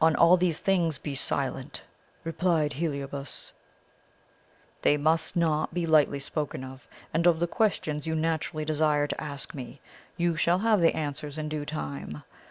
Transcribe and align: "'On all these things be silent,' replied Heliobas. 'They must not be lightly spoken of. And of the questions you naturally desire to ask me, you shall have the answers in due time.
"'On 0.00 0.16
all 0.16 0.38
these 0.38 0.58
things 0.58 0.96
be 0.96 1.14
silent,' 1.14 1.82
replied 2.24 2.72
Heliobas. 2.72 3.52
'They 4.80 4.96
must 4.96 5.36
not 5.36 5.74
be 5.74 5.84
lightly 5.84 6.18
spoken 6.18 6.64
of. 6.64 6.88
And 7.12 7.26
of 7.26 7.40
the 7.40 7.46
questions 7.46 8.06
you 8.06 8.16
naturally 8.16 8.64
desire 8.64 9.06
to 9.06 9.20
ask 9.22 9.54
me, 9.54 9.82
you 10.16 10.34
shall 10.34 10.60
have 10.60 10.80
the 10.80 10.96
answers 10.96 11.36
in 11.36 11.50
due 11.50 11.66
time. 11.66 12.22